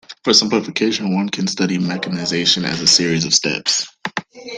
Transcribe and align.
For 0.23 0.33
simplification, 0.33 1.13
one 1.13 1.29
can 1.29 1.45
study 1.45 1.77
mechanization 1.77 2.65
as 2.65 2.81
a 2.81 2.87
series 2.87 3.23
of 3.23 3.35
steps. 3.35 3.85